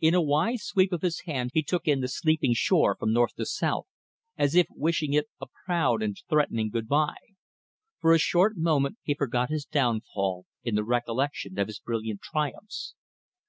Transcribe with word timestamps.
In 0.00 0.14
a 0.14 0.20
wide 0.20 0.58
sweep 0.58 0.92
of 0.92 1.02
his 1.02 1.20
hand 1.26 1.50
he 1.54 1.62
took 1.62 1.86
in 1.86 2.00
the 2.00 2.08
sleeping 2.08 2.54
shore 2.54 2.96
from 2.98 3.12
north 3.12 3.36
to 3.36 3.46
south, 3.46 3.86
as 4.36 4.56
if 4.56 4.66
wishing 4.70 5.12
it 5.12 5.28
a 5.40 5.46
proud 5.64 6.02
and 6.02 6.20
threatening 6.28 6.70
good 6.70 6.88
bye. 6.88 7.36
For 8.00 8.12
a 8.12 8.18
short 8.18 8.56
moment 8.56 8.98
he 9.04 9.14
forgot 9.14 9.50
his 9.50 9.64
downfall 9.64 10.46
in 10.64 10.74
the 10.74 10.82
recollection 10.82 11.56
of 11.56 11.68
his 11.68 11.78
brilliant 11.78 12.20
triumphs. 12.20 12.96